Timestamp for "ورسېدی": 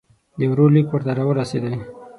1.27-1.75